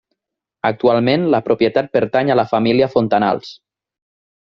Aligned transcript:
Actualment 0.69 1.27
la 1.35 1.41
propietat 1.49 1.91
pertany 1.97 2.31
a 2.31 2.39
la 2.39 2.47
família 2.55 2.89
Fontanals. 2.95 3.53